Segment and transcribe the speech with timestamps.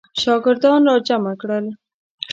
[0.21, 1.65] شاګردان را جمع کړل.